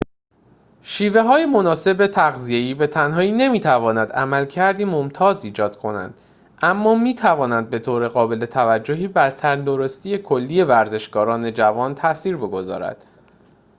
شیوه‌های 0.81 1.45
مناسب 1.45 2.07
تغذیه‌ای 2.07 2.73
به 2.73 2.87
تنهایی 2.87 3.31
نمی‌تواند 3.31 4.11
عملکردی 4.11 4.85
ممتاز 4.85 5.45
ایجاد 5.45 5.77
کنند 5.77 6.13
اما 6.61 6.95
می‌توانند 6.95 7.69
به 7.69 7.79
طور 7.79 8.07
قابل 8.07 8.45
توجهی 8.45 9.07
بر 9.07 9.31
تندرستی 9.31 10.17
کلی 10.17 10.63
ورزشکاران 10.63 11.53
جوان 11.53 11.95
تأثیر 11.95 12.37
بگذارد 12.37 13.03